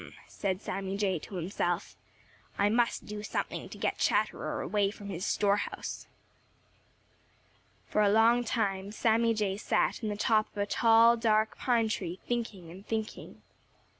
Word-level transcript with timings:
said 0.27 0.63
Sammy 0.63 0.97
Jay 0.97 1.19
to 1.19 1.35
himself, 1.35 1.95
"I 2.57 2.69
must 2.69 3.05
do 3.05 3.21
something 3.21 3.69
to 3.69 3.77
get 3.77 3.99
Chatterer 3.99 4.59
away 4.59 4.89
from 4.89 5.09
his 5.09 5.23
store 5.27 5.57
house." 5.57 6.07
For 7.85 8.01
a 8.01 8.09
long 8.09 8.43
time 8.43 8.91
Sammy 8.91 9.35
Jay 9.35 9.57
sat 9.57 10.01
in 10.01 10.09
the 10.09 10.17
top 10.17 10.47
of 10.49 10.57
a 10.57 10.65
tall, 10.65 11.17
dark 11.17 11.55
pine 11.55 11.87
tree, 11.87 12.19
thinking 12.27 12.71
and 12.71 12.83
thinking. 12.83 13.43